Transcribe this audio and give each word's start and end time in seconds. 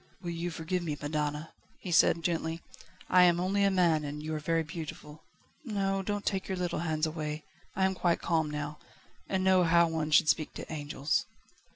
"Will 0.19 0.31
you 0.31 0.49
forgive 0.49 0.81
me, 0.81 0.97
madonna?" 0.99 1.51
he 1.79 1.91
said 1.91 2.23
gently. 2.23 2.63
"I 3.07 3.21
am 3.21 3.39
only 3.39 3.63
a 3.63 3.69
man 3.69 4.03
and 4.03 4.23
you 4.23 4.33
are 4.33 4.39
very 4.39 4.63
beautiful. 4.63 5.21
No 5.63 6.01
don't 6.01 6.25
take 6.25 6.47
your 6.47 6.57
little 6.57 6.79
hands 6.79 7.05
away. 7.05 7.43
I 7.75 7.85
am 7.85 7.93
quite 7.93 8.19
calm 8.19 8.49
now, 8.49 8.79
and 9.29 9.43
know 9.43 9.61
how 9.63 9.87
one 9.87 10.09
should 10.09 10.27
speak 10.27 10.55
to 10.55 10.65
angels." 10.73 11.27